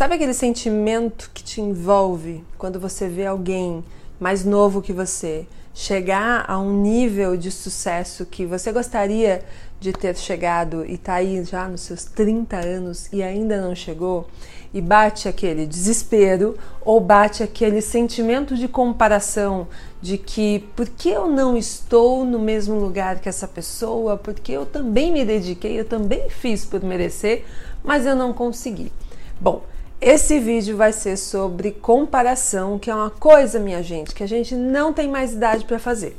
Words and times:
Sabe 0.00 0.14
aquele 0.14 0.32
sentimento 0.32 1.30
que 1.34 1.44
te 1.44 1.60
envolve 1.60 2.42
quando 2.56 2.80
você 2.80 3.06
vê 3.06 3.26
alguém 3.26 3.84
mais 4.18 4.46
novo 4.46 4.80
que 4.80 4.94
você 4.94 5.46
chegar 5.74 6.46
a 6.48 6.58
um 6.58 6.80
nível 6.80 7.36
de 7.36 7.50
sucesso 7.50 8.24
que 8.24 8.46
você 8.46 8.72
gostaria 8.72 9.44
de 9.78 9.92
ter 9.92 10.16
chegado 10.16 10.86
e 10.86 10.96
tá 10.96 11.16
aí 11.16 11.44
já 11.44 11.68
nos 11.68 11.82
seus 11.82 12.02
30 12.02 12.56
anos 12.56 13.10
e 13.12 13.22
ainda 13.22 13.60
não 13.60 13.74
chegou? 13.74 14.26
E 14.72 14.80
bate 14.80 15.28
aquele 15.28 15.66
desespero 15.66 16.56
ou 16.80 16.98
bate 16.98 17.42
aquele 17.42 17.82
sentimento 17.82 18.56
de 18.56 18.68
comparação 18.68 19.68
de 20.00 20.16
que 20.16 20.60
por 20.74 20.88
que 20.88 21.10
eu 21.10 21.28
não 21.28 21.58
estou 21.58 22.24
no 22.24 22.38
mesmo 22.38 22.80
lugar 22.80 23.20
que 23.20 23.28
essa 23.28 23.46
pessoa? 23.46 24.16
Porque 24.16 24.50
eu 24.50 24.64
também 24.64 25.12
me 25.12 25.26
dediquei, 25.26 25.78
eu 25.78 25.84
também 25.84 26.30
fiz 26.30 26.64
por 26.64 26.82
merecer, 26.82 27.44
mas 27.84 28.06
eu 28.06 28.16
não 28.16 28.32
consegui. 28.32 28.90
Bom, 29.38 29.62
esse 30.00 30.38
vídeo 30.38 30.78
vai 30.78 30.92
ser 30.92 31.18
sobre 31.18 31.72
comparação, 31.72 32.78
que 32.78 32.90
é 32.90 32.94
uma 32.94 33.10
coisa, 33.10 33.60
minha 33.60 33.82
gente, 33.82 34.14
que 34.14 34.22
a 34.22 34.28
gente 34.28 34.54
não 34.54 34.94
tem 34.94 35.06
mais 35.06 35.34
idade 35.34 35.66
para 35.66 35.78
fazer. 35.78 36.16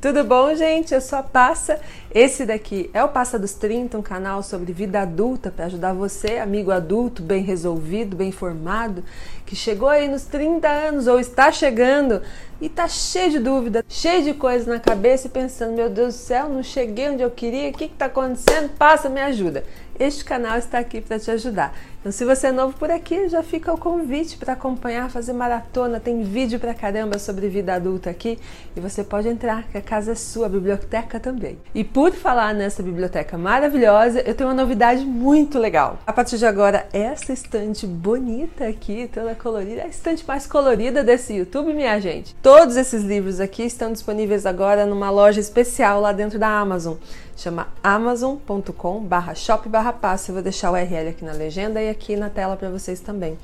Tudo 0.00 0.24
bom, 0.24 0.54
gente? 0.54 0.94
Eu 0.94 1.00
sou 1.02 1.18
a 1.18 1.22
Passa. 1.22 1.78
Esse 2.14 2.46
daqui 2.46 2.88
é 2.94 3.04
o 3.04 3.08
Passa 3.08 3.38
dos 3.38 3.52
30, 3.52 3.98
um 3.98 4.02
canal 4.02 4.42
sobre 4.42 4.72
vida 4.72 5.02
adulta 5.02 5.50
para 5.50 5.66
ajudar 5.66 5.92
você, 5.92 6.38
amigo 6.38 6.70
adulto, 6.70 7.22
bem 7.22 7.42
resolvido, 7.42 8.16
bem 8.16 8.32
formado, 8.32 9.04
que 9.44 9.54
chegou 9.54 9.90
aí 9.90 10.08
nos 10.08 10.24
30 10.24 10.66
anos 10.66 11.06
ou 11.06 11.20
está 11.20 11.52
chegando 11.52 12.22
e 12.60 12.68
tá 12.68 12.86
cheio 12.86 13.30
de 13.30 13.38
dúvida, 13.38 13.84
cheio 13.88 14.22
de 14.22 14.34
coisas 14.34 14.66
na 14.66 14.78
cabeça 14.78 15.26
e 15.26 15.30
pensando: 15.30 15.74
meu 15.74 15.88
Deus 15.88 16.14
do 16.14 16.18
céu, 16.18 16.48
não 16.48 16.62
cheguei 16.62 17.08
onde 17.08 17.22
eu 17.22 17.30
queria, 17.30 17.70
o 17.70 17.72
que 17.72 17.84
está 17.84 18.06
acontecendo? 18.06 18.70
Passa, 18.76 19.08
me 19.08 19.20
ajuda. 19.20 19.64
Este 19.98 20.24
canal 20.24 20.56
está 20.56 20.78
aqui 20.78 20.98
para 21.02 21.18
te 21.18 21.30
ajudar. 21.30 21.76
Então, 22.00 22.10
se 22.10 22.24
você 22.24 22.46
é 22.46 22.52
novo 22.52 22.74
por 22.78 22.90
aqui, 22.90 23.28
já 23.28 23.42
fica 23.42 23.70
o 23.70 23.76
convite 23.76 24.38
para 24.38 24.54
acompanhar, 24.54 25.10
fazer 25.10 25.34
maratona. 25.34 26.00
Tem 26.00 26.22
vídeo 26.22 26.58
pra 26.58 26.72
caramba 26.72 27.18
sobre 27.18 27.46
vida 27.48 27.74
adulta 27.74 28.08
aqui 28.08 28.38
e 28.74 28.80
você 28.80 29.04
pode 29.04 29.28
entrar, 29.28 29.64
que 29.64 29.76
a 29.76 29.82
casa 29.82 30.12
é 30.12 30.14
sua, 30.14 30.46
a 30.46 30.48
biblioteca 30.48 31.20
também. 31.20 31.58
E 31.74 31.84
por 31.84 32.12
falar 32.12 32.54
nessa 32.54 32.82
biblioteca 32.82 33.36
maravilhosa, 33.36 34.22
eu 34.22 34.34
tenho 34.34 34.48
uma 34.48 34.56
novidade 34.56 35.04
muito 35.04 35.58
legal. 35.58 35.98
A 36.06 36.12
partir 36.14 36.38
de 36.38 36.46
agora, 36.46 36.88
essa 36.94 37.34
estante 37.34 37.86
bonita 37.86 38.66
aqui, 38.66 39.06
toda 39.12 39.34
colorida, 39.34 39.82
a 39.82 39.88
estante 39.88 40.26
mais 40.26 40.46
colorida 40.46 41.04
desse 41.04 41.34
YouTube, 41.34 41.74
minha 41.74 42.00
gente. 42.00 42.34
Todos 42.52 42.76
esses 42.76 43.04
livros 43.04 43.38
aqui 43.38 43.62
estão 43.62 43.92
disponíveis 43.92 44.44
agora 44.44 44.84
numa 44.84 45.08
loja 45.08 45.38
especial 45.38 46.00
lá 46.00 46.10
dentro 46.10 46.36
da 46.36 46.48
Amazon 46.48 46.96
chama 47.36 47.68
amazon.com 47.80 49.04
barra 49.04 49.36
shop 49.36 49.68
barra 49.68 49.92
passe. 49.92 50.30
Eu 50.30 50.34
vou 50.34 50.42
deixar 50.42 50.72
o 50.72 50.74
URL 50.74 51.10
aqui 51.10 51.24
na 51.24 51.30
legenda 51.30 51.80
e 51.80 51.88
aqui 51.88 52.16
na 52.16 52.28
tela 52.28 52.56
para 52.56 52.68
vocês 52.68 52.98
também. 52.98 53.38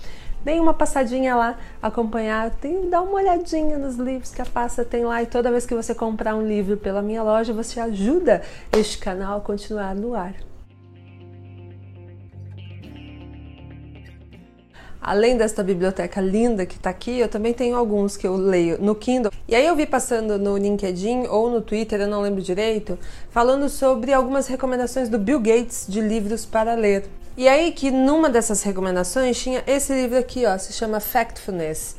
Deem 0.45 0.59
uma 0.59 0.75
passadinha 0.75 1.37
lá, 1.37 1.57
acompanhar, 1.81 2.51
tem, 2.51 2.91
dá 2.91 3.01
uma 3.01 3.15
olhadinha 3.15 3.79
nos 3.79 3.95
livros 3.95 4.33
que 4.33 4.43
a 4.43 4.45
Passa 4.45 4.85
tem 4.85 5.05
lá 5.05 5.23
e 5.23 5.27
toda 5.27 5.53
vez 5.53 5.65
que 5.65 5.75
você 5.77 5.95
comprar 5.95 6.35
um 6.35 6.45
livro 6.45 6.77
pela 6.77 7.01
minha 7.01 7.23
loja, 7.23 7.53
você 7.53 7.79
ajuda 7.79 8.43
este 8.73 8.99
canal 8.99 9.39
a 9.39 9.41
continuar 9.41 9.95
no 9.95 10.17
ar. 10.17 10.35
Além 15.07 15.37
desta 15.37 15.63
biblioteca 15.63 16.21
linda 16.21 16.67
que 16.67 16.75
está 16.75 16.91
aqui, 16.91 17.21
eu 17.21 17.29
também 17.29 17.55
tenho 17.55 17.77
alguns 17.77 18.17
que 18.17 18.27
eu 18.27 18.35
leio 18.35 18.77
no 18.83 18.93
Kindle. 18.93 19.31
E 19.47 19.55
aí 19.55 19.65
eu 19.65 19.77
vi 19.77 19.87
passando 19.87 20.37
no 20.37 20.57
LinkedIn 20.57 21.29
ou 21.29 21.49
no 21.49 21.61
Twitter, 21.61 22.01
eu 22.01 22.09
não 22.09 22.23
lembro 22.23 22.43
direito, 22.43 22.99
falando 23.31 23.69
sobre 23.69 24.13
algumas 24.13 24.49
recomendações 24.49 25.09
do 25.09 25.17
Bill 25.17 25.39
Gates 25.39 25.87
de 25.89 26.01
livros 26.01 26.45
para 26.45 26.75
ler. 26.75 27.09
E 27.37 27.47
aí 27.47 27.71
que 27.71 27.89
numa 27.89 28.29
dessas 28.29 28.65
recomendações 28.65 29.41
tinha 29.41 29.63
esse 29.65 29.93
livro 29.93 30.19
aqui, 30.19 30.45
ó, 30.45 30.59
se 30.59 30.73
chama 30.73 30.99
Factfulness. 30.99 31.95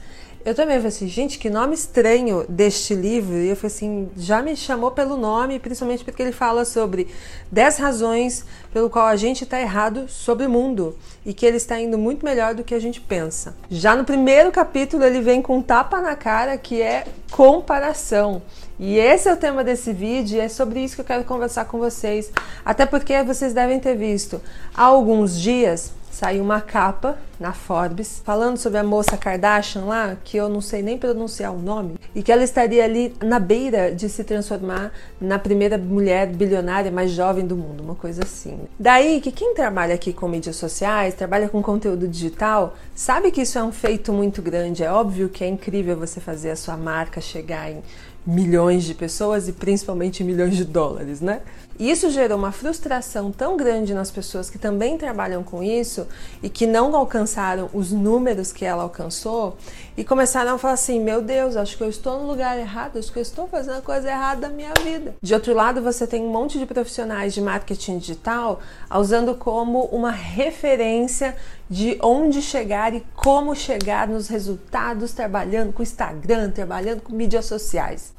Eu 0.47 0.55
também 0.55 0.77
falei 0.77 0.87
assim, 0.87 1.09
gente, 1.09 1.37
que 1.39 1.49
nome 1.49 1.73
estranho 1.73 2.45
deste 2.47 2.95
livro. 2.95 3.35
E 3.35 3.49
eu 3.49 3.55
falei 3.57 3.67
assim, 3.75 4.09
já 4.15 4.41
me 4.41 4.55
chamou 4.55 4.91
pelo 4.91 5.17
nome, 5.17 5.59
principalmente 5.59 6.05
porque 6.05 6.21
ele 6.21 6.31
fala 6.31 6.63
sobre 6.63 7.09
10 7.51 7.77
razões 7.79 8.45
pelo 8.71 8.89
qual 8.89 9.07
a 9.07 9.17
gente 9.17 9.43
está 9.43 9.59
errado 9.59 10.07
sobre 10.07 10.45
o 10.45 10.49
mundo 10.49 10.97
e 11.25 11.33
que 11.33 11.45
ele 11.45 11.57
está 11.57 11.77
indo 11.77 11.97
muito 11.97 12.23
melhor 12.23 12.55
do 12.55 12.63
que 12.63 12.73
a 12.73 12.79
gente 12.79 13.01
pensa. 13.01 13.57
Já 13.69 13.93
no 13.93 14.05
primeiro 14.05 14.49
capítulo 14.49 15.03
ele 15.03 15.19
vem 15.19 15.41
com 15.41 15.57
um 15.57 15.61
tapa 15.61 15.99
na 15.99 16.15
cara 16.15 16.57
que 16.57 16.81
é 16.81 17.03
comparação. 17.29 18.41
E 18.79 18.97
esse 18.97 19.27
é 19.27 19.33
o 19.33 19.37
tema 19.37 19.65
desse 19.65 19.91
vídeo 19.91 20.39
é 20.39 20.47
sobre 20.47 20.79
isso 20.79 20.95
que 20.95 21.01
eu 21.01 21.05
quero 21.05 21.25
conversar 21.25 21.65
com 21.65 21.77
vocês. 21.77 22.31
Até 22.63 22.85
porque 22.85 23.21
vocês 23.21 23.53
devem 23.53 23.81
ter 23.81 23.97
visto 23.97 24.39
há 24.73 24.83
alguns 24.83 25.37
dias 25.37 25.91
saiu 26.17 26.43
uma 26.43 26.59
capa 26.59 27.15
na 27.39 27.53
Forbes 27.53 28.23
falando 28.25 28.57
sobre 28.57 28.79
a 28.79 28.83
moça 28.83 29.15
Kardashian 29.15 29.85
lá, 29.85 30.17
que 30.23 30.35
eu 30.35 30.49
não 30.49 30.61
sei 30.61 30.81
nem 30.81 30.97
pronunciar 30.97 31.53
o 31.53 31.59
nome, 31.59 31.93
e 32.15 32.23
que 32.23 32.31
ela 32.31 32.43
estaria 32.43 32.83
ali 32.83 33.13
na 33.23 33.39
beira 33.39 33.93
de 33.93 34.09
se 34.09 34.23
transformar 34.23 34.91
na 35.21 35.37
primeira 35.37 35.77
mulher 35.77 36.25
bilionária 36.25 36.89
mais 36.89 37.11
jovem 37.11 37.45
do 37.45 37.55
mundo, 37.55 37.83
uma 37.83 37.93
coisa 37.93 38.23
assim. 38.23 38.57
Daí 38.79 39.21
que 39.21 39.31
quem 39.31 39.53
trabalha 39.53 39.93
aqui 39.93 40.11
com 40.11 40.27
mídias 40.27 40.55
sociais, 40.55 41.13
trabalha 41.13 41.47
com 41.49 41.61
conteúdo 41.61 42.07
digital, 42.07 42.75
sabe 42.95 43.29
que 43.29 43.41
isso 43.41 43.59
é 43.59 43.63
um 43.63 43.71
feito 43.71 44.11
muito 44.11 44.41
grande. 44.41 44.83
É 44.83 44.91
óbvio 44.91 45.29
que 45.29 45.43
é 45.43 45.47
incrível 45.47 45.95
você 45.95 46.19
fazer 46.19 46.49
a 46.49 46.55
sua 46.55 46.75
marca 46.75 47.21
chegar 47.21 47.69
em 47.69 47.83
milhões 48.27 48.83
de 48.83 48.93
pessoas 48.93 49.47
e 49.47 49.53
principalmente 49.53 50.21
milhões 50.21 50.57
de 50.57 50.65
dólares, 50.65 51.21
né? 51.21 51.41
E 51.79 51.91
isso 51.91 52.09
gerou 52.09 52.37
uma 52.37 52.51
frustração 52.51 53.31
tão 53.31 53.55
grande 53.55 53.93
nas 53.93 54.09
pessoas 54.09 54.49
que 54.49 54.57
também 54.57 54.97
trabalham 54.97 55.43
com 55.43 55.61
isso 55.63 56.07
e 56.41 56.49
que 56.49 56.65
não 56.65 56.95
alcançaram 56.95 57.69
os 57.71 57.91
números 57.91 58.51
que 58.51 58.65
ela 58.65 58.81
alcançou 58.81 59.55
e 59.95 60.03
começaram 60.03 60.55
a 60.55 60.57
falar 60.57 60.73
assim: 60.73 60.99
meu 60.99 61.21
Deus, 61.21 61.55
acho 61.55 61.77
que 61.77 61.83
eu 61.83 61.89
estou 61.89 62.19
no 62.19 62.27
lugar 62.27 62.57
errado, 62.57 62.97
acho 62.97 63.11
que 63.11 63.19
eu 63.19 63.21
estou 63.23 63.47
fazendo 63.47 63.77
a 63.77 63.81
coisa 63.81 64.09
errada 64.09 64.41
da 64.41 64.49
minha 64.49 64.73
vida. 64.83 65.15
De 65.21 65.33
outro 65.33 65.53
lado, 65.53 65.81
você 65.81 66.07
tem 66.07 66.23
um 66.23 66.31
monte 66.31 66.57
de 66.57 66.65
profissionais 66.65 67.33
de 67.33 67.41
marketing 67.41 67.99
digital 67.99 68.59
usando 68.91 69.35
como 69.35 69.85
uma 69.85 70.11
referência 70.11 71.35
de 71.69 71.97
onde 72.01 72.41
chegar 72.41 72.93
e 72.93 73.03
como 73.15 73.55
chegar 73.55 74.07
nos 74.07 74.27
resultados 74.27 75.11
trabalhando 75.11 75.73
com 75.73 75.83
Instagram, 75.83 76.51
trabalhando 76.51 77.01
com 77.01 77.13
mídias 77.13 77.45
sociais. 77.45 78.13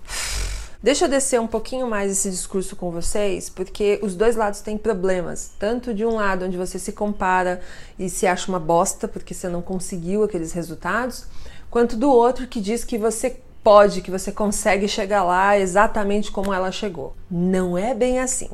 Deixa 0.80 1.06
eu 1.06 1.08
descer 1.08 1.40
um 1.40 1.46
pouquinho 1.46 1.88
mais 1.88 2.12
esse 2.12 2.30
discurso 2.30 2.76
com 2.76 2.92
vocês, 2.92 3.50
porque 3.50 3.98
os 4.00 4.14
dois 4.14 4.36
lados 4.36 4.60
têm 4.60 4.78
problemas. 4.78 5.50
Tanto 5.58 5.92
de 5.92 6.04
um 6.04 6.14
lado, 6.14 6.44
onde 6.44 6.56
você 6.56 6.78
se 6.78 6.92
compara 6.92 7.60
e 7.98 8.08
se 8.08 8.28
acha 8.28 8.48
uma 8.48 8.60
bosta 8.60 9.08
porque 9.08 9.34
você 9.34 9.48
não 9.48 9.60
conseguiu 9.60 10.22
aqueles 10.22 10.52
resultados, 10.52 11.26
quanto 11.68 11.96
do 11.96 12.08
outro 12.08 12.46
que 12.46 12.60
diz 12.60 12.84
que 12.84 12.96
você 12.96 13.40
pode, 13.64 14.02
que 14.02 14.10
você 14.10 14.30
consegue 14.30 14.86
chegar 14.86 15.24
lá 15.24 15.58
exatamente 15.58 16.30
como 16.30 16.54
ela 16.54 16.70
chegou. 16.70 17.12
Não 17.28 17.76
é 17.76 17.92
bem 17.92 18.20
assim. 18.20 18.48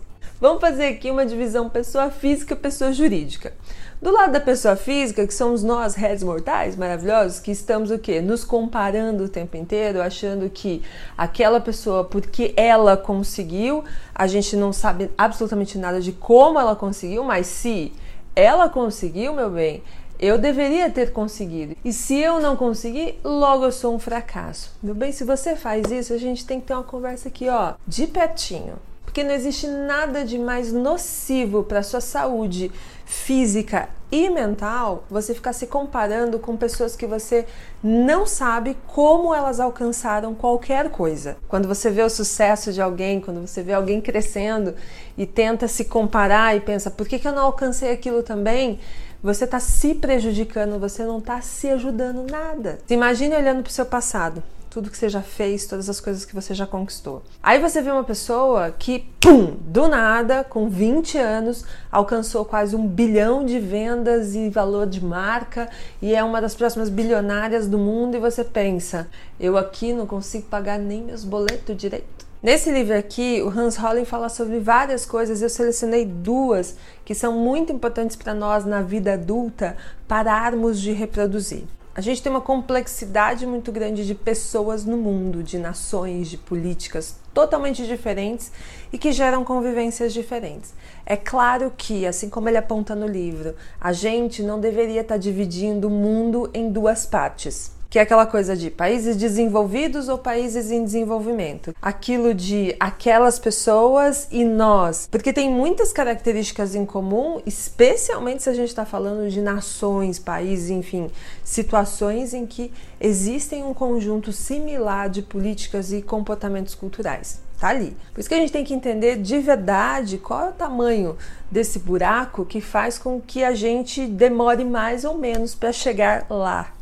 Vamos 0.44 0.60
fazer 0.60 0.88
aqui 0.88 1.10
uma 1.10 1.25
divisão 1.25 1.71
pessoa 1.71 2.10
física, 2.10 2.55
pessoa 2.55 2.93
jurídica. 2.93 3.55
Do 4.03 4.12
lado 4.12 4.32
da 4.32 4.41
pessoa 4.41 4.77
física, 4.77 5.27
que 5.27 5.32
somos 5.32 5.62
nós, 5.62 5.94
réis 5.94 6.22
mortais 6.22 6.77
maravilhosos, 6.77 7.41
que 7.41 7.50
estamos 7.50 7.91
o 7.91 7.99
quê? 7.99 8.21
Nos 8.21 8.44
comparando 8.44 9.25
o 9.25 9.28
tempo 9.31 9.56
inteiro, 9.56 10.03
achando 10.03 10.50
que 10.50 10.83
aquela 11.16 11.62
pessoa, 11.62 12.04
porque 12.04 12.53
ela 12.59 12.94
conseguiu, 12.94 13.84
a 14.15 14.27
gente 14.27 14.54
não 14.54 14.71
sabe 14.71 15.10
absolutamente 15.16 15.78
nada 15.78 15.99
de 15.99 16.12
como 16.12 16.60
ela 16.60 16.77
conseguiu, 16.77 17.25
mas 17.25 17.47
se 17.47 17.91
ela 18.37 18.69
conseguiu, 18.69 19.33
meu 19.33 19.49
bem, 19.49 19.83
eu 20.21 20.37
deveria 20.37 20.91
ter 20.91 21.10
conseguido. 21.10 21.75
E 21.83 21.91
se 21.91 22.19
eu 22.19 22.38
não 22.38 22.54
conseguir, 22.54 23.19
logo 23.25 23.65
eu 23.65 23.72
sou 23.72 23.94
um 23.94 23.99
fracasso. 23.99 24.77
Meu 24.83 24.94
bem, 24.94 25.10
se 25.10 25.25
você 25.25 25.56
faz 25.56 25.91
isso, 25.91 26.12
a 26.12 26.19
gente 26.19 26.44
tem 26.44 26.60
que 26.60 26.66
ter 26.66 26.75
uma 26.75 26.83
conversa 26.83 27.28
aqui, 27.28 27.49
ó, 27.49 27.72
de 27.88 28.06
pertinho 28.06 28.75
porque 29.14 29.22
não 29.22 29.32
existe 29.32 29.69
nada 29.69 30.25
de 30.25 30.36
mais 30.36 30.72
nocivo 30.72 31.62
para 31.62 31.84
sua 31.84 32.00
saúde 32.00 32.72
física 33.06 33.88
e 34.10 34.28
mental 34.28 35.04
você 35.08 35.32
ficar 35.32 35.52
se 35.52 35.69
comparando 35.69 36.36
com 36.36 36.56
pessoas 36.56 36.97
que 36.97 37.06
você 37.06 37.47
não 37.80 38.27
sabe 38.27 38.77
como 38.89 39.33
elas 39.33 39.60
alcançaram 39.60 40.34
qualquer 40.34 40.91
coisa. 40.91 41.36
Quando 41.47 41.68
você 41.68 41.91
vê 41.91 42.03
o 42.03 42.10
sucesso 42.10 42.72
de 42.72 42.83
alguém, 42.83 43.21
quando 43.21 43.41
você 43.41 43.62
vê 43.62 43.72
alguém 43.72 44.00
crescendo 44.00 44.74
e 45.16 45.24
tenta 45.24 45.68
se 45.68 45.84
comparar 45.84 46.56
e 46.56 46.60
pensa, 46.60 46.91
por 46.91 47.06
que, 47.06 47.21
que 47.21 47.28
eu 47.28 47.33
não 47.33 47.44
alcancei 47.44 47.92
aquilo 47.92 48.21
também? 48.21 48.80
Você 49.22 49.44
está 49.44 49.60
se 49.60 49.94
prejudicando, 49.94 50.77
você 50.80 51.04
não 51.04 51.18
está 51.18 51.41
se 51.41 51.71
ajudando 51.71 52.28
nada. 52.28 52.80
Imagine 52.91 53.36
olhando 53.36 53.62
para 53.62 53.71
o 53.71 53.72
seu 53.72 53.86
passado 53.86 54.42
tudo 54.74 54.91
que 54.91 54.98
você 54.98 55.09
já 55.09 55.22
fez, 55.22 55.66
todas 55.66 55.88
as 55.88 56.00
coisas 56.00 56.24
que 56.24 56.34
você 56.34 56.53
já 56.53 56.66
conquistou. 56.66 57.22
Aí 57.41 57.60
você 57.60 57.80
vê 57.80 57.92
uma 57.92 58.03
pessoa 58.03 58.72
que, 58.76 59.06
pum, 59.21 59.54
do 59.60 59.86
nada, 59.86 60.42
com 60.42 60.68
20 60.68 61.16
anos, 61.16 61.65
alcançou 61.92 62.44
quase 62.44 62.74
um 62.74 62.84
bilhão 62.84 63.44
de 63.44 63.60
vendas 63.60 64.34
e 64.34 64.50
valor 64.50 64.88
de 64.88 65.03
marca 65.03 65.71
e 66.03 66.12
é 66.12 66.24
uma 66.24 66.41
das 66.41 66.56
próximas 66.56 66.88
bilionárias 66.88 67.68
do 67.68 67.78
mundo 67.78 68.16
e 68.16 68.21
você 68.21 68.42
pensa, 68.42 69.06
eu 69.38 69.56
aqui 69.56 69.92
não 69.92 70.09
consigo 70.09 70.47
pagar 70.48 70.77
nem 70.77 71.03
meus 71.03 71.22
boletos 71.22 71.77
direito. 71.77 72.27
Nesse 72.42 72.72
livro 72.72 72.98
aqui, 72.98 73.41
o 73.42 73.48
Hans 73.48 73.77
Holling 73.77 74.04
fala 74.04 74.28
sobre 74.28 74.59
várias 74.59 75.06
coisas, 75.06 75.41
eu 75.41 75.48
selecionei 75.48 76.04
duas 76.04 76.74
que 77.04 77.15
são 77.15 77.32
muito 77.32 77.72
importantes 77.72 78.16
para 78.16 78.34
nós 78.34 78.65
na 78.65 78.82
vida 78.82 79.15
adulta 79.15 79.77
pararmos 80.09 80.80
de 80.80 80.91
reproduzir. 80.91 81.62
A 81.96 82.00
gente 82.00 82.20
tem 82.20 82.28
uma 82.28 82.41
complexidade 82.41 83.46
muito 83.46 83.70
grande 83.70 84.04
de 84.04 84.16
pessoas 84.16 84.84
no 84.84 84.96
mundo, 84.96 85.44
de 85.44 85.58
nações, 85.58 86.28
de 86.28 86.36
políticas 86.36 87.14
totalmente 87.32 87.86
diferentes 87.86 88.50
e 88.92 88.98
que 88.98 89.12
geram 89.12 89.44
convivências 89.44 90.12
diferentes. 90.12 90.74
É 91.06 91.16
claro 91.16 91.72
que, 91.76 92.04
assim 92.04 92.28
como 92.28 92.48
ele 92.48 92.58
aponta 92.58 92.96
no 92.96 93.06
livro, 93.06 93.54
a 93.80 93.92
gente 93.92 94.42
não 94.42 94.58
deveria 94.58 95.02
estar 95.02 95.18
dividindo 95.18 95.86
o 95.86 95.91
mundo 95.91 96.50
em 96.52 96.68
duas 96.68 97.06
partes 97.06 97.70
que 97.94 97.98
é 98.00 98.02
aquela 98.02 98.26
coisa 98.26 98.56
de 98.56 98.72
países 98.72 99.14
desenvolvidos 99.14 100.08
ou 100.08 100.18
países 100.18 100.72
em 100.72 100.82
desenvolvimento. 100.82 101.72
Aquilo 101.80 102.34
de 102.34 102.74
aquelas 102.80 103.38
pessoas 103.38 104.26
e 104.32 104.44
nós. 104.44 105.06
Porque 105.08 105.32
tem 105.32 105.48
muitas 105.48 105.92
características 105.92 106.74
em 106.74 106.84
comum, 106.84 107.41
especialmente 107.46 108.42
se 108.42 108.50
a 108.50 108.52
gente 108.52 108.70
está 108.70 108.84
falando 108.84 109.30
de 109.30 109.41
nações, 109.41 110.18
países, 110.18 110.70
enfim, 110.70 111.08
situações 111.44 112.34
em 112.34 112.46
que 112.46 112.72
existem 113.00 113.62
um 113.62 113.72
conjunto 113.72 114.32
similar 114.32 115.08
de 115.08 115.22
políticas 115.22 115.92
e 115.92 116.02
comportamentos 116.02 116.74
culturais. 116.74 117.41
Tá 117.60 117.68
ali. 117.68 117.96
Por 118.12 118.18
isso 118.18 118.28
que 118.28 118.34
a 118.34 118.38
gente 118.38 118.50
tem 118.50 118.64
que 118.64 118.74
entender 118.74 119.18
de 119.18 119.38
verdade 119.38 120.18
qual 120.18 120.46
é 120.46 120.48
o 120.48 120.52
tamanho 120.52 121.16
desse 121.48 121.78
buraco 121.78 122.44
que 122.44 122.60
faz 122.60 122.98
com 122.98 123.20
que 123.20 123.44
a 123.44 123.54
gente 123.54 124.04
demore 124.04 124.64
mais 124.64 125.04
ou 125.04 125.16
menos 125.16 125.54
para 125.54 125.70
chegar 125.70 126.26
lá 126.28 126.74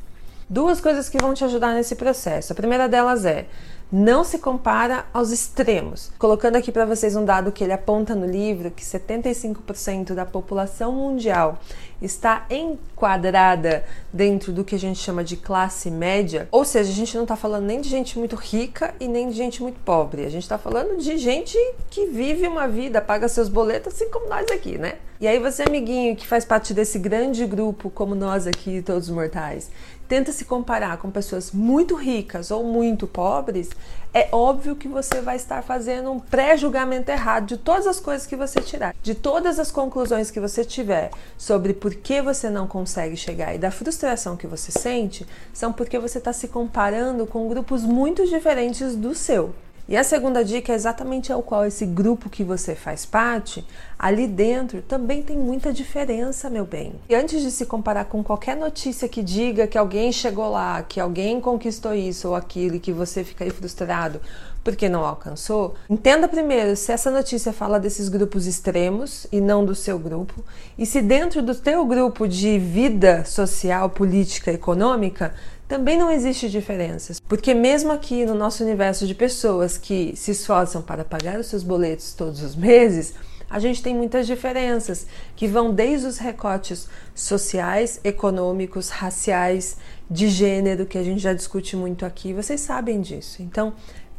duas 0.53 0.83
coisas 0.83 1.09
que 1.09 1.17
vão 1.17 1.33
te 1.33 1.43
ajudar 1.45 1.75
nesse 1.75 1.97
processo. 1.97 2.53
A 2.53 2.55
primeira 2.55 2.87
delas 2.87 3.25
é 3.25 3.47
não 3.91 4.25
se 4.25 4.39
compara 4.39 5.05
aos 5.13 5.31
extremos. 5.31 6.11
Colocando 6.19 6.57
aqui 6.57 6.73
para 6.73 6.87
vocês 6.87 7.15
um 7.15 7.25
dado 7.25 7.53
que 7.53 7.63
ele 7.63 7.75
aponta 7.75 8.15
no 8.15 8.27
livro, 8.27 8.71
que 8.71 8.83
75% 8.83 10.15
da 10.15 10.25
população 10.25 10.93
mundial 10.93 11.59
está 12.01 12.47
enquadrada 12.51 13.85
dentro 14.13 14.51
do 14.51 14.65
que 14.65 14.75
a 14.75 14.79
gente 14.79 14.99
chama 14.99 15.23
de 15.23 15.37
classe 15.37 15.91
média, 15.91 16.49
ou 16.51 16.65
seja, 16.65 16.91
a 16.91 16.95
gente 16.95 17.15
não 17.15 17.23
está 17.23 17.37
falando 17.37 17.65
nem 17.65 17.81
de 17.81 17.89
gente 17.89 18.19
muito 18.19 18.35
rica 18.35 18.95
e 18.99 19.07
nem 19.07 19.29
de 19.29 19.37
gente 19.37 19.63
muito 19.63 19.79
pobre, 19.81 20.25
a 20.25 20.31
gente 20.31 20.43
está 20.43 20.59
falando 20.59 20.99
de 20.99 21.17
gente 21.19 21.57
que 21.91 22.07
vive 22.07 22.49
uma 22.49 22.67
vida, 22.67 23.01
paga 23.01 23.29
seus 23.29 23.49
boletos, 23.49 23.95
assim 23.95 24.11
como 24.11 24.29
nós 24.29 24.51
aqui, 24.51 24.79
né? 24.79 24.95
E 25.21 25.29
aí 25.29 25.39
você, 25.39 25.63
amiguinho, 25.63 26.17
que 26.17 26.27
faz 26.27 26.45
parte 26.45 26.75
desse 26.75 26.99
grande 26.99 27.47
grupo, 27.47 27.89
como 27.89 28.13
nós 28.13 28.45
aqui, 28.45 28.83
todos 28.83 29.09
mortais, 29.09 29.71
tenta 30.13 30.31
se 30.31 30.45
comparar 30.45 30.99
com 30.99 31.11
pessoas 31.11 31.53
muito 31.53 31.95
ricas 31.95 32.51
ou 32.51 32.65
muito 32.65 33.07
pobres, 33.07 33.71
é 34.13 34.29
óbvio 34.31 34.77
que 34.77 34.87
você 34.87 35.23
vai 35.23 35.37
estar 35.37 35.63
fazendo 35.63 36.13
um 36.13 36.21
pré-julgamento 36.21 37.11
errado 37.11 37.47
de 37.47 37.57
todas 37.57 37.87
as 37.87 37.99
coisas 37.99 38.27
que 38.27 38.37
você 38.37 38.61
tirar, 38.61 38.95
de 39.03 39.15
todas 39.15 39.59
as 39.59 39.71
conclusões 39.71 40.31
que 40.31 40.39
você 40.39 40.67
tiver 40.67 41.11
sobre 41.39 41.73
por 41.73 41.95
que 41.95 42.21
você 42.21 42.51
não 42.51 42.67
consegue 42.67 43.17
chegar 43.17 43.55
e 43.55 43.59
da 43.59 43.71
frustração 43.71 44.37
que 44.37 44.47
você 44.47 44.71
sente, 44.71 45.27
são 45.51 45.73
porque 45.73 45.99
você 45.99 46.19
está 46.19 46.31
se 46.31 46.47
comparando 46.47 47.27
com 47.27 47.49
grupos 47.49 47.83
muito 47.83 48.27
diferentes 48.27 48.95
do 48.95 49.15
seu. 49.15 49.55
E 49.89 49.97
a 49.97 50.05
segunda 50.05 50.45
dica 50.45 50.73
é 50.73 50.77
exatamente 50.77 51.33
ao 51.33 51.43
qual 51.43 51.65
esse 51.65 51.85
grupo 51.85 52.31
que 52.31 52.45
você 52.45 52.75
faz 52.75 53.05
parte, 53.05 53.67
ali 53.99 54.29
dentro 54.29 54.81
também 54.81 55.23
tem 55.23 55.37
muita 55.37 55.73
diferença, 55.73 56.49
meu 56.49 56.65
bem. 56.65 56.95
E 57.09 57.15
antes 57.15 57.43
de 57.43 57.51
se 57.51 57.67
comparar 57.67 58.05
com 58.05 58.23
qualquer 58.23 58.57
notícia 58.57 59.09
que 59.09 59.23
diga 59.23 59.67
que 59.67 59.77
alguém 59.77 60.13
chegou 60.13 60.49
lá, 60.51 60.83
que 60.83 61.01
alguém 61.01 61.41
conquistou 61.41 61.93
isso 61.95 62.29
ou 62.29 62.37
aquilo 62.37 62.77
e 62.77 62.81
que 62.81 62.93
você 62.93 63.25
fica 63.25 63.45
aí 63.45 63.51
frustrado 63.51 64.21
porque 64.63 64.89
não 64.89 65.05
alcançou, 65.05 65.75
entenda 65.91 66.29
primeiro 66.29 66.77
se 66.77 66.93
essa 66.93 67.11
notícia 67.11 67.53
fala 67.53 67.81
desses 67.81 68.09
grupos 68.09 68.47
extremos 68.47 69.27
e 69.33 69.41
não 69.41 69.65
do 69.65 69.75
seu 69.75 69.99
grupo, 69.99 70.45
e 70.79 70.87
se 70.87 71.03
dentro 71.03 71.43
do 71.43 71.55
teu 71.55 71.85
grupo 71.85 72.29
de 72.29 72.59
vida 72.59 73.25
social, 73.25 73.91
política, 73.91 74.53
econômica, 74.53 75.35
também 75.73 75.97
não 75.97 76.11
existe 76.11 76.51
diferenças, 76.51 77.19
porque 77.19 77.55
mesmo 77.55 77.93
aqui 77.93 78.27
no 78.27 78.35
nosso 78.35 78.63
universo 78.63 79.07
de 79.07 79.15
pessoas 79.15 79.79
que 79.79 80.13
se 80.15 80.33
esforçam 80.33 80.83
para 80.83 81.03
pagar 81.03 81.41
os 81.41 81.47
seus 81.47 81.63
boletos 81.63 82.13
todos 82.13 82.43
os 82.43 82.55
meses, 82.55 83.15
a 83.49 83.59
gente 83.59 83.83
tem 83.83 83.95
muitas 83.95 84.27
diferenças 84.27 85.07
que 85.35 85.49
vão 85.49 85.73
desde 85.73 86.07
os 86.07 86.19
recortes 86.19 86.89
sociais, 87.15 87.99
econômicos, 88.05 88.91
raciais, 88.91 89.79
de 90.11 90.29
gênero, 90.29 90.85
que 90.85 90.99
a 90.99 91.03
gente 91.03 91.23
já 91.23 91.33
discute 91.33 91.75
muito 91.75 92.05
aqui, 92.05 92.35
vocês 92.35 92.61
sabem 92.61 93.01
disso. 93.01 93.41
Então, 93.41 93.73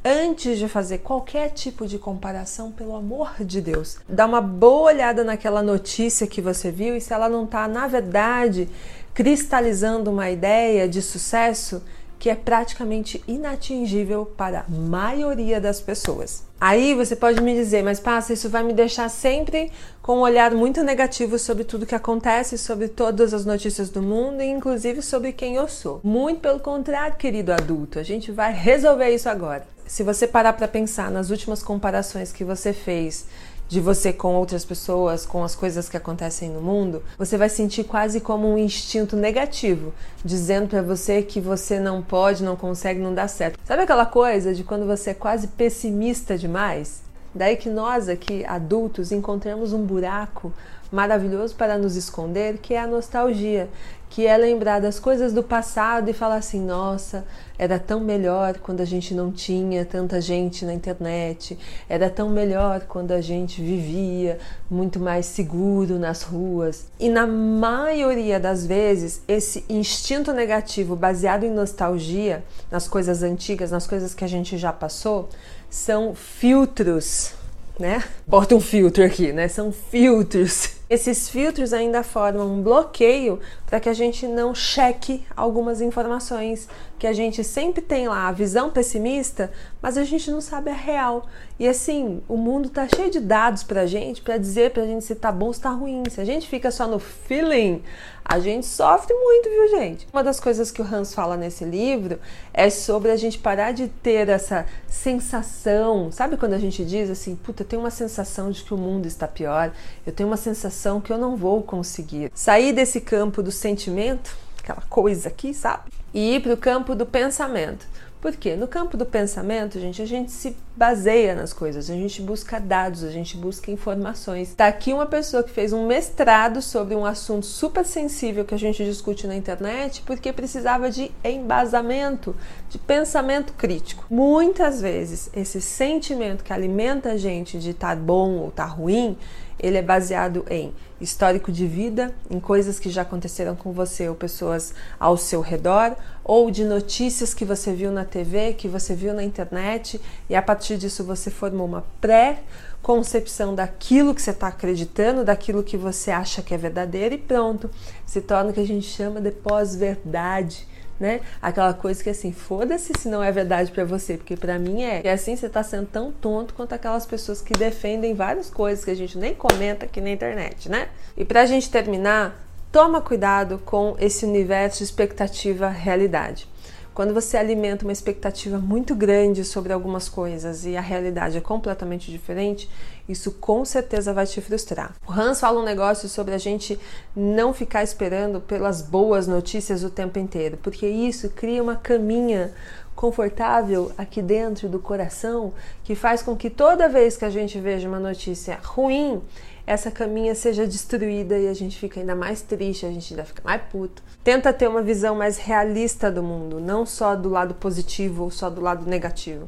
antes 0.03 0.57
de 0.57 0.67
fazer 0.67 0.97
qualquer 0.97 1.51
tipo 1.51 1.85
de 1.85 1.99
comparação, 1.99 2.71
pelo 2.71 2.95
amor 2.95 3.35
de 3.39 3.61
Deus, 3.61 3.97
dá 4.09 4.25
uma 4.25 4.41
boa 4.41 4.91
olhada 4.91 5.23
naquela 5.23 5.61
notícia 5.61 6.25
que 6.25 6.41
você 6.41 6.71
viu 6.71 6.95
e 6.95 7.01
se 7.01 7.13
ela 7.13 7.29
não 7.29 7.43
está, 7.43 7.67
na 7.67 7.85
verdade, 7.85 8.67
cristalizando 9.13 10.11
uma 10.11 10.29
ideia 10.29 10.87
de 10.87 11.01
sucesso 11.01 11.81
que 12.23 12.29
é 12.29 12.35
praticamente 12.35 13.21
inatingível 13.27 14.25
para 14.25 14.61
a 14.61 14.71
maioria 14.71 15.59
das 15.59 15.81
pessoas. 15.81 16.45
Aí 16.59 16.95
você 16.95 17.17
pode 17.17 17.41
me 17.41 17.53
dizer, 17.53 17.83
mas 17.83 17.99
passa, 17.99 18.31
isso 18.31 18.47
vai 18.47 18.63
me 18.63 18.71
deixar 18.71 19.09
sempre 19.09 19.69
com 20.01 20.19
um 20.19 20.21
olhar 20.21 20.53
muito 20.53 20.81
negativo 20.83 21.37
sobre 21.37 21.65
tudo 21.65 21.85
que 21.85 21.93
acontece, 21.93 22.57
sobre 22.57 22.87
todas 22.87 23.33
as 23.33 23.45
notícias 23.45 23.89
do 23.89 24.01
mundo 24.01 24.41
e 24.41 24.45
inclusive 24.45 25.01
sobre 25.01 25.33
quem 25.33 25.55
eu 25.55 25.67
sou. 25.67 25.99
Muito 26.01 26.39
pelo 26.39 26.61
contrário, 26.61 27.17
querido 27.17 27.51
adulto, 27.51 27.99
a 27.99 28.03
gente 28.03 28.31
vai 28.31 28.53
resolver 28.53 29.09
isso 29.09 29.27
agora. 29.27 29.67
Se 29.85 30.01
você 30.01 30.25
parar 30.25 30.53
para 30.53 30.65
pensar 30.65 31.11
nas 31.11 31.29
últimas 31.29 31.61
comparações 31.61 32.31
que 32.31 32.45
você 32.45 32.71
fez 32.71 33.25
de 33.73 33.81
você 33.81 34.13
com 34.13 34.35
outras 34.35 34.63
pessoas, 34.63 35.25
com 35.25 35.43
as 35.43 35.55
coisas 35.55 35.89
que 35.89 35.97
acontecem 35.97 36.47
no 36.47 36.61
mundo, 36.61 37.01
você 37.17 37.39
vai 37.39 37.49
sentir 37.49 37.83
quase 37.83 38.21
como 38.21 38.47
um 38.47 38.55
instinto 38.55 39.15
negativo, 39.15 39.91
dizendo 40.23 40.67
para 40.67 40.83
você 40.83 41.23
que 41.23 41.41
você 41.41 41.79
não 41.79 41.99
pode, 41.99 42.43
não 42.43 42.55
consegue, 42.55 42.99
não 42.99 43.15
dá 43.15 43.27
certo. 43.27 43.57
Sabe 43.65 43.81
aquela 43.81 44.05
coisa 44.05 44.53
de 44.53 44.63
quando 44.63 44.85
você 44.85 45.09
é 45.09 45.13
quase 45.15 45.47
pessimista 45.47 46.37
demais? 46.37 47.01
Daí 47.33 47.57
que 47.57 47.67
nós 47.67 48.07
aqui, 48.07 48.45
adultos, 48.45 49.11
encontramos 49.11 49.73
um 49.73 49.83
buraco 49.83 50.53
maravilhoso 50.91 51.55
para 51.55 51.75
nos 51.75 51.95
esconder, 51.95 52.59
que 52.59 52.75
é 52.75 52.79
a 52.79 52.85
nostalgia, 52.85 53.67
que 54.13 54.27
é 54.27 54.37
lembrar 54.37 54.79
das 54.79 54.99
coisas 54.99 55.33
do 55.33 55.41
passado 55.41 56.07
e 56.07 56.13
falar 56.13 56.35
assim: 56.35 56.63
nossa, 56.63 57.25
era 57.57 57.79
tão 57.79 57.99
melhor 57.99 58.59
quando 58.59 58.79
a 58.79 58.85
gente 58.85 59.11
não 59.11 59.31
tinha 59.31 59.83
tanta 59.83 60.21
gente 60.21 60.63
na 60.63 60.71
internet, 60.71 61.57
era 61.89 62.11
tão 62.11 62.29
melhor 62.29 62.81
quando 62.81 63.11
a 63.11 63.21
gente 63.21 63.59
vivia 63.59 64.37
muito 64.69 64.99
mais 64.99 65.25
seguro 65.25 65.97
nas 65.97 66.21
ruas. 66.21 66.85
E 66.99 67.09
na 67.09 67.25
maioria 67.25 68.39
das 68.39 68.67
vezes, 68.67 69.23
esse 69.27 69.65
instinto 69.67 70.31
negativo 70.31 70.95
baseado 70.95 71.43
em 71.43 71.49
nostalgia, 71.49 72.43
nas 72.69 72.87
coisas 72.87 73.23
antigas, 73.23 73.71
nas 73.71 73.87
coisas 73.87 74.13
que 74.13 74.23
a 74.23 74.29
gente 74.29 74.59
já 74.59 74.71
passou, 74.71 75.27
são 75.71 76.13
filtros 76.13 77.33
né? 77.79 78.03
Bota 78.27 78.55
um 78.55 78.59
filtro 78.59 79.03
aqui, 79.03 79.31
né? 79.31 79.47
São 79.47 79.71
filtros. 79.71 80.69
Esses 80.89 81.27
filtros 81.27 81.73
ainda 81.73 82.03
formam 82.03 82.53
um 82.53 82.61
bloqueio 82.61 83.39
para 83.73 83.79
que 83.79 83.89
a 83.89 83.93
gente 83.93 84.27
não 84.27 84.53
cheque 84.53 85.25
algumas 85.35 85.81
informações 85.81 86.69
que 86.99 87.07
a 87.07 87.11
gente 87.11 87.43
sempre 87.43 87.81
tem 87.81 88.07
lá, 88.07 88.27
a 88.27 88.31
visão 88.31 88.69
pessimista, 88.69 89.51
mas 89.81 89.97
a 89.97 90.03
gente 90.03 90.29
não 90.29 90.39
sabe 90.39 90.69
a 90.69 90.75
real. 90.75 91.25
E 91.59 91.67
assim, 91.67 92.21
o 92.27 92.37
mundo 92.37 92.69
tá 92.69 92.87
cheio 92.87 93.09
de 93.09 93.19
dados 93.19 93.63
pra 93.63 93.87
gente, 93.87 94.21
para 94.21 94.37
dizer 94.37 94.71
pra 94.71 94.85
gente 94.85 95.03
se 95.03 95.15
tá 95.15 95.31
bom 95.31 95.47
ou 95.47 95.53
se 95.53 95.61
tá 95.61 95.71
ruim. 95.71 96.03
Se 96.09 96.21
a 96.21 96.25
gente 96.25 96.47
fica 96.47 96.69
só 96.71 96.87
no 96.87 96.99
feeling, 96.99 97.81
a 98.23 98.39
gente 98.39 98.65
sofre 98.65 99.13
muito, 99.13 99.49
viu, 99.49 99.69
gente? 99.77 100.07
Uma 100.13 100.23
das 100.23 100.39
coisas 100.39 100.71
que 100.71 100.81
o 100.81 100.85
Hans 100.85 101.13
fala 101.13 101.35
nesse 101.35 101.65
livro 101.65 102.19
é 102.53 102.69
sobre 102.69 103.11
a 103.11 103.17
gente 103.17 103.37
parar 103.37 103.73
de 103.73 103.87
ter 103.89 104.29
essa 104.29 104.65
sensação. 104.87 106.11
Sabe 106.11 106.37
quando 106.37 106.53
a 106.53 106.57
gente 106.57 106.85
diz 106.85 107.09
assim, 107.09 107.35
puta, 107.35 107.63
eu 107.63 107.67
tenho 107.67 107.81
uma 107.81 107.91
sensação 107.91 108.49
de 108.49 108.63
que 108.63 108.73
o 108.73 108.77
mundo 108.77 109.05
está 109.07 109.27
pior, 109.27 109.73
eu 110.07 110.13
tenho 110.13 110.29
uma 110.29 110.37
sensação 110.37 111.01
que 111.01 111.11
eu 111.11 111.17
não 111.17 111.35
vou 111.35 111.61
conseguir. 111.61 112.31
Sair 112.33 112.71
desse 112.71 113.01
campo 113.01 113.43
do 113.43 113.51
sentimento, 113.63 114.35
aquela 114.61 114.81
coisa 114.89 115.29
aqui, 115.29 115.53
sabe? 115.53 115.89
E 116.13 116.35
ir 116.35 116.41
para 116.41 116.53
o 116.53 116.57
campo 116.57 116.93
do 116.93 117.05
pensamento. 117.05 117.87
Porque 118.21 118.55
no 118.55 118.67
campo 118.67 118.95
do 118.95 119.05
pensamento, 119.05 119.79
gente, 119.79 120.01
a 120.01 120.05
gente 120.05 120.31
se 120.31 120.55
baseia 120.75 121.35
nas 121.35 121.53
coisas, 121.53 121.89
a 121.89 121.93
gente 121.93 122.21
busca 122.21 122.59
dados, 122.59 123.03
a 123.03 123.11
gente 123.11 123.37
busca 123.37 123.69
informações. 123.69 124.53
Tá 124.55 124.67
aqui 124.67 124.91
uma 124.91 125.05
pessoa 125.05 125.43
que 125.43 125.51
fez 125.51 125.71
um 125.71 125.85
mestrado 125.85 126.61
sobre 126.61 126.95
um 126.95 127.05
assunto 127.05 127.45
super 127.45 127.85
sensível 127.85 128.43
que 128.43 128.55
a 128.55 128.59
gente 128.59 128.83
discute 128.83 129.27
na 129.27 129.35
internet, 129.35 130.01
porque 130.05 130.33
precisava 130.33 130.89
de 130.89 131.11
embasamento, 131.23 132.35
de 132.69 132.79
pensamento 132.79 133.53
crítico. 133.53 134.05
Muitas 134.09 134.81
vezes 134.81 135.29
esse 135.33 135.61
sentimento 135.61 136.43
que 136.43 136.51
alimenta 136.51 137.11
a 137.11 137.17
gente 137.17 137.59
de 137.59 137.73
tá 137.73 137.95
bom 137.95 138.37
ou 138.37 138.49
tá 138.49 138.65
ruim, 138.65 139.15
ele 139.59 139.77
é 139.77 139.81
baseado 139.81 140.45
em 140.49 140.73
histórico 140.99 141.51
de 141.51 141.67
vida, 141.67 142.13
em 142.29 142.39
coisas 142.39 142.79
que 142.79 142.89
já 142.89 143.01
aconteceram 143.01 143.55
com 143.55 143.71
você 143.71 144.07
ou 144.07 144.15
pessoas 144.15 144.73
ao 144.99 145.17
seu 145.17 145.41
redor, 145.41 145.95
ou 146.23 146.49
de 146.49 146.63
notícias 146.63 147.33
que 147.33 147.43
você 147.43 147.73
viu 147.73 147.91
na 147.91 148.05
TV, 148.05 148.53
que 148.53 148.67
você 148.67 148.95
viu 148.95 149.13
na 149.13 149.23
internet, 149.23 149.99
e 150.29 150.35
a 150.35 150.41
partir 150.41 150.62
partir 150.63 150.77
disso 150.77 151.03
você 151.03 151.29
formou 151.29 151.67
uma 151.67 151.83
pré-concepção 151.99 153.53
daquilo 153.53 154.15
que 154.15 154.21
você 154.21 154.29
está 154.29 154.47
acreditando, 154.47 155.25
daquilo 155.25 155.61
que 155.61 155.75
você 155.75 156.09
acha 156.09 156.41
que 156.41 156.53
é 156.53 156.57
verdadeiro 156.57 157.15
e 157.15 157.17
pronto. 157.17 157.69
Se 158.05 158.21
torna 158.21 158.51
o 158.51 158.53
que 158.53 158.61
a 158.61 158.65
gente 158.65 158.87
chama 158.87 159.19
de 159.19 159.31
pós-verdade. 159.31 160.65
Né? 160.97 161.19
Aquela 161.41 161.73
coisa 161.73 162.01
que 162.01 162.09
assim, 162.09 162.31
foda-se 162.31 162.93
se 162.97 163.09
não 163.09 163.21
é 163.21 163.29
verdade 163.29 163.73
para 163.73 163.83
você, 163.83 164.15
porque 164.15 164.37
para 164.37 164.57
mim 164.57 164.83
é. 164.83 165.01
E 165.03 165.09
assim 165.09 165.35
você 165.35 165.49
tá 165.49 165.61
sendo 165.63 165.87
tão 165.87 166.13
tonto 166.13 166.53
quanto 166.53 166.71
aquelas 166.71 167.05
pessoas 167.05 167.41
que 167.41 167.51
defendem 167.51 168.13
várias 168.13 168.49
coisas 168.49 168.85
que 168.85 168.91
a 168.91 168.95
gente 168.95 169.17
nem 169.17 169.35
comenta 169.35 169.83
aqui 169.83 169.99
na 169.99 170.11
internet, 170.11 170.69
né? 170.69 170.87
E 171.17 171.25
pra 171.25 171.45
gente 171.45 171.69
terminar, 171.69 172.41
toma 172.71 173.01
cuidado 173.01 173.59
com 173.65 173.97
esse 173.99 174.25
universo 174.25 174.81
expectativa 174.81 175.67
realidade. 175.67 176.47
Quando 176.93 177.11
você 177.11 177.37
alimenta 177.37 177.85
uma 177.85 177.91
expectativa 177.91 178.59
muito 178.59 178.93
grande 178.93 179.43
sobre 179.43 179.73
algumas 179.73 180.07
coisas 180.07 180.63
e 180.63 180.77
a 180.77 180.81
realidade 180.81 181.35
é 181.35 181.41
completamente 181.41 182.11
diferente, 182.11 182.69
isso 183.09 183.31
com 183.31 183.65
certeza 183.65 184.13
vai 184.13 184.27
te 184.27 184.39
frustrar. 184.39 184.93
O 185.07 185.11
Hans 185.11 185.39
fala 185.39 185.59
um 185.59 185.63
negócio 185.63 186.07
sobre 186.07 186.35
a 186.35 186.37
gente 186.37 186.79
não 187.15 187.51
ficar 187.51 187.83
esperando 187.83 188.39
pelas 188.39 188.83
boas 188.83 189.25
notícias 189.25 189.83
o 189.83 189.89
tempo 189.89 190.19
inteiro, 190.19 190.59
porque 190.61 190.87
isso 190.87 191.29
cria 191.29 191.63
uma 191.63 191.75
caminha 191.75 192.53
confortável 192.95 193.91
aqui 193.97 194.21
dentro 194.21 194.69
do 194.69 194.77
coração 194.77 195.51
que 195.83 195.95
faz 195.95 196.21
com 196.21 196.35
que 196.35 196.47
toda 196.47 196.87
vez 196.87 197.17
que 197.17 197.25
a 197.25 197.29
gente 197.29 197.59
veja 197.59 197.89
uma 197.89 197.99
notícia 197.99 198.59
ruim, 198.63 199.19
essa 199.65 199.89
caminha 199.89 200.35
seja 200.35 200.67
destruída 200.67 201.37
e 201.37 201.47
a 201.47 201.53
gente 201.53 201.77
fica 201.79 201.99
ainda 201.99 202.15
mais 202.15 202.41
triste, 202.41 202.85
a 202.85 202.89
gente 202.89 203.13
ainda 203.13 203.23
fica 203.23 203.41
mais 203.43 203.61
puto. 203.71 204.03
Tenta 204.23 204.51
ter 204.51 204.67
uma 204.67 204.81
visão 204.81 205.15
mais 205.15 205.37
realista 205.37 206.11
do 206.11 206.21
mundo, 206.21 206.59
não 206.59 206.85
só 206.85 207.15
do 207.15 207.29
lado 207.29 207.53
positivo 207.53 208.23
ou 208.23 208.31
só 208.31 208.49
do 208.49 208.61
lado 208.61 208.85
negativo. 208.85 209.47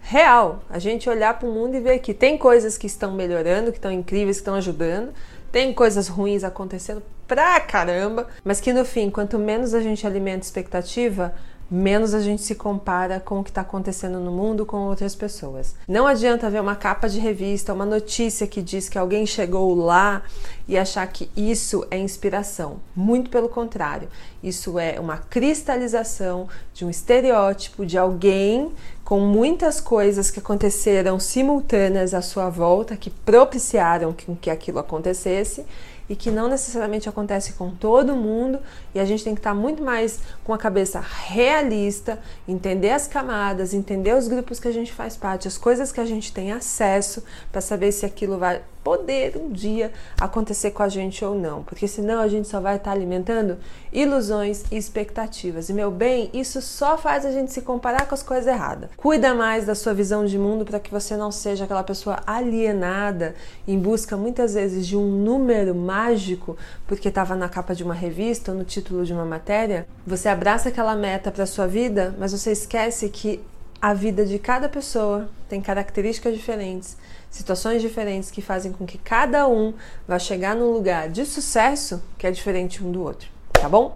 Real, 0.00 0.62
a 0.70 0.78
gente 0.78 1.10
olhar 1.10 1.36
para 1.36 1.48
o 1.48 1.52
mundo 1.52 1.74
e 1.74 1.80
ver 1.80 1.98
que 1.98 2.14
tem 2.14 2.38
coisas 2.38 2.78
que 2.78 2.86
estão 2.86 3.12
melhorando, 3.12 3.72
que 3.72 3.78
estão 3.78 3.90
incríveis, 3.90 4.36
que 4.36 4.42
estão 4.42 4.54
ajudando, 4.54 5.12
tem 5.50 5.72
coisas 5.74 6.06
ruins 6.06 6.44
acontecendo 6.44 7.02
pra 7.26 7.58
caramba, 7.58 8.28
mas 8.44 8.60
que 8.60 8.72
no 8.72 8.84
fim, 8.84 9.10
quanto 9.10 9.36
menos 9.36 9.74
a 9.74 9.80
gente 9.80 10.06
alimenta 10.06 10.44
expectativa, 10.44 11.34
menos 11.70 12.14
a 12.14 12.20
gente 12.20 12.42
se 12.42 12.54
compara 12.54 13.20
com 13.20 13.40
o 13.40 13.44
que 13.44 13.50
está 13.50 13.60
acontecendo 13.60 14.20
no 14.20 14.30
mundo 14.30 14.64
com 14.64 14.86
outras 14.86 15.14
pessoas. 15.14 15.74
Não 15.88 16.06
adianta 16.06 16.48
ver 16.50 16.60
uma 16.60 16.76
capa 16.76 17.08
de 17.08 17.18
revista, 17.18 17.72
uma 17.72 17.86
notícia 17.86 18.46
que 18.46 18.62
diz 18.62 18.88
que 18.88 18.98
alguém 18.98 19.26
chegou 19.26 19.74
lá 19.74 20.22
e 20.68 20.78
achar 20.78 21.06
que 21.06 21.30
isso 21.36 21.86
é 21.90 21.98
inspiração. 21.98 22.76
Muito 22.94 23.30
pelo 23.30 23.48
contrário, 23.48 24.08
isso 24.42 24.78
é 24.78 24.98
uma 25.00 25.18
cristalização 25.18 26.48
de 26.72 26.84
um 26.84 26.90
estereótipo 26.90 27.84
de 27.84 27.98
alguém 27.98 28.72
com 29.04 29.20
muitas 29.20 29.80
coisas 29.80 30.32
que 30.32 30.40
aconteceram 30.40 31.20
simultâneas 31.20 32.12
à 32.12 32.20
sua 32.20 32.50
volta, 32.50 32.96
que 32.96 33.08
propiciaram 33.08 34.12
que 34.12 34.50
aquilo 34.50 34.80
acontecesse 34.80 35.64
e 36.08 36.14
que 36.16 36.30
não 36.30 36.48
necessariamente 36.48 37.08
acontece 37.08 37.54
com 37.54 37.70
todo 37.70 38.14
mundo 38.14 38.58
e 38.94 39.00
a 39.00 39.04
gente 39.04 39.24
tem 39.24 39.34
que 39.34 39.40
estar 39.40 39.54
muito 39.54 39.82
mais 39.82 40.20
com 40.44 40.52
a 40.52 40.58
cabeça 40.58 41.00
realista, 41.00 42.18
entender 42.46 42.90
as 42.90 43.06
camadas, 43.06 43.74
entender 43.74 44.14
os 44.14 44.28
grupos 44.28 44.60
que 44.60 44.68
a 44.68 44.72
gente 44.72 44.92
faz 44.92 45.16
parte, 45.16 45.48
as 45.48 45.58
coisas 45.58 45.90
que 45.92 46.00
a 46.00 46.06
gente 46.06 46.32
tem 46.32 46.52
acesso 46.52 47.24
para 47.50 47.60
saber 47.60 47.92
se 47.92 48.06
aquilo 48.06 48.38
vai 48.38 48.62
poder 48.86 49.36
um 49.36 49.50
dia 49.50 49.90
acontecer 50.20 50.70
com 50.70 50.80
a 50.80 50.88
gente 50.88 51.24
ou 51.24 51.34
não, 51.34 51.64
porque 51.64 51.88
senão 51.88 52.20
a 52.20 52.28
gente 52.28 52.46
só 52.46 52.60
vai 52.60 52.76
estar 52.76 52.92
alimentando 52.92 53.58
ilusões 53.92 54.62
e 54.70 54.76
expectativas. 54.76 55.68
E 55.68 55.72
meu 55.72 55.90
bem, 55.90 56.30
isso 56.32 56.62
só 56.62 56.96
faz 56.96 57.26
a 57.26 57.32
gente 57.32 57.52
se 57.52 57.62
comparar 57.62 58.06
com 58.06 58.14
as 58.14 58.22
coisas 58.22 58.46
erradas. 58.46 58.88
Cuida 58.96 59.34
mais 59.34 59.66
da 59.66 59.74
sua 59.74 59.92
visão 59.92 60.24
de 60.24 60.38
mundo 60.38 60.64
para 60.64 60.78
que 60.78 60.88
você 60.88 61.16
não 61.16 61.32
seja 61.32 61.64
aquela 61.64 61.82
pessoa 61.82 62.20
alienada 62.24 63.34
em 63.66 63.76
busca 63.76 64.16
muitas 64.16 64.54
vezes 64.54 64.86
de 64.86 64.96
um 64.96 65.04
número 65.04 65.74
mágico 65.74 66.56
porque 66.86 67.08
estava 67.08 67.34
na 67.34 67.48
capa 67.48 67.74
de 67.74 67.82
uma 67.82 67.94
revista 67.94 68.52
ou 68.52 68.58
no 68.58 68.62
título 68.62 69.04
de 69.04 69.12
uma 69.12 69.24
matéria. 69.24 69.84
Você 70.06 70.28
abraça 70.28 70.68
aquela 70.68 70.94
meta 70.94 71.32
para 71.32 71.44
sua 71.44 71.66
vida, 71.66 72.14
mas 72.20 72.30
você 72.30 72.52
esquece 72.52 73.08
que 73.08 73.40
a 73.80 73.92
vida 73.92 74.24
de 74.24 74.38
cada 74.38 74.68
pessoa 74.68 75.28
tem 75.48 75.60
características 75.60 76.34
diferentes, 76.34 76.96
situações 77.30 77.82
diferentes 77.82 78.30
que 78.30 78.40
fazem 78.40 78.72
com 78.72 78.86
que 78.86 78.98
cada 78.98 79.46
um 79.46 79.74
vá 80.06 80.18
chegar 80.18 80.56
num 80.56 80.72
lugar 80.72 81.08
de 81.08 81.24
sucesso 81.24 82.02
que 82.18 82.26
é 82.26 82.30
diferente 82.30 82.82
um 82.82 82.90
do 82.90 83.02
outro, 83.02 83.28
tá 83.52 83.68
bom? 83.68 83.94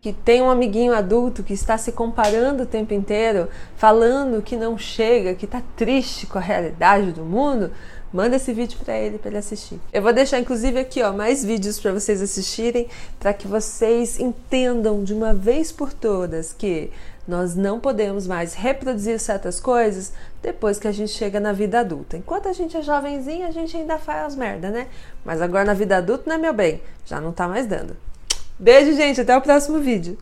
Que 0.00 0.12
tem 0.12 0.42
um 0.42 0.50
amiguinho 0.50 0.92
adulto 0.92 1.44
que 1.44 1.52
está 1.52 1.78
se 1.78 1.92
comparando 1.92 2.64
o 2.64 2.66
tempo 2.66 2.92
inteiro, 2.92 3.48
falando 3.76 4.42
que 4.42 4.56
não 4.56 4.76
chega, 4.76 5.34
que 5.34 5.44
está 5.44 5.62
triste 5.76 6.26
com 6.26 6.38
a 6.38 6.40
realidade 6.40 7.12
do 7.12 7.24
mundo, 7.24 7.70
manda 8.12 8.36
esse 8.36 8.52
vídeo 8.52 8.78
para 8.84 8.98
ele 8.98 9.16
para 9.18 9.30
ele 9.30 9.38
assistir. 9.38 9.80
Eu 9.92 10.02
vou 10.02 10.12
deixar 10.12 10.40
inclusive 10.40 10.78
aqui, 10.80 11.02
ó, 11.02 11.12
mais 11.12 11.44
vídeos 11.44 11.78
para 11.78 11.92
vocês 11.92 12.20
assistirem, 12.20 12.88
para 13.20 13.32
que 13.32 13.46
vocês 13.46 14.18
entendam 14.18 15.04
de 15.04 15.14
uma 15.14 15.32
vez 15.32 15.70
por 15.70 15.92
todas 15.92 16.52
que 16.52 16.90
nós 17.26 17.54
não 17.54 17.78
podemos 17.78 18.26
mais 18.26 18.54
reproduzir 18.54 19.18
certas 19.20 19.60
coisas 19.60 20.12
depois 20.42 20.78
que 20.78 20.88
a 20.88 20.92
gente 20.92 21.12
chega 21.12 21.38
na 21.38 21.52
vida 21.52 21.80
adulta. 21.80 22.16
Enquanto 22.16 22.48
a 22.48 22.52
gente 22.52 22.76
é 22.76 22.82
jovenzinho, 22.82 23.46
a 23.46 23.50
gente 23.50 23.76
ainda 23.76 23.98
faz 23.98 24.26
as 24.26 24.36
merda, 24.36 24.70
né? 24.70 24.88
Mas 25.24 25.40
agora 25.40 25.64
na 25.64 25.74
vida 25.74 25.96
adulta, 25.96 26.28
né, 26.28 26.36
meu 26.36 26.52
bem? 26.52 26.82
Já 27.06 27.20
não 27.20 27.32
tá 27.32 27.46
mais 27.46 27.66
dando. 27.66 27.96
Beijo, 28.58 28.94
gente. 28.94 29.20
Até 29.20 29.36
o 29.36 29.40
próximo 29.40 29.78
vídeo. 29.78 30.18